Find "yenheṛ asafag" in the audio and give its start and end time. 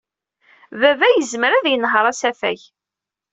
1.69-2.59